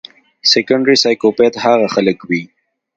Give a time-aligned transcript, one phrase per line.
[0.51, 2.43] سيکنډري سائکوپېت هاغه خلک وي